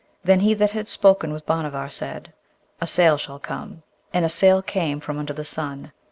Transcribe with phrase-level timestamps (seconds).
[0.23, 2.33] Then he that had spoken with Bhanavar said,
[2.81, 5.91] 'A sail will come,' and a sail came from under the sun.